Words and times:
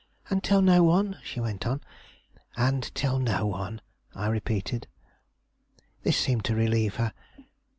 'And 0.31 0.43
tell 0.43 0.63
no 0.63 0.81
one?' 0.81 1.19
she 1.23 1.39
went 1.39 1.67
on. 1.67 1.79
'And 2.57 2.89
tell 2.95 3.19
no 3.19 3.45
one,' 3.45 3.81
I 4.15 4.29
repeated. 4.29 4.87
"This 6.01 6.17
seemed 6.17 6.43
to 6.45 6.55
relieve 6.55 6.95
her. 6.95 7.13